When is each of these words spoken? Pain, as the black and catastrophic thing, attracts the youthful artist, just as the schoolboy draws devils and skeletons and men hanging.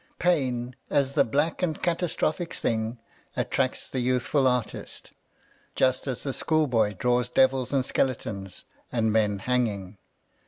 Pain, 0.17 0.75
as 0.89 1.11
the 1.13 1.23
black 1.23 1.61
and 1.61 1.79
catastrophic 1.79 2.55
thing, 2.55 2.97
attracts 3.37 3.87
the 3.87 3.99
youthful 3.99 4.47
artist, 4.47 5.11
just 5.75 6.07
as 6.07 6.23
the 6.23 6.33
schoolboy 6.33 6.95
draws 6.97 7.29
devils 7.29 7.71
and 7.71 7.85
skeletons 7.85 8.63
and 8.91 9.13
men 9.13 9.37
hanging. 9.37 9.99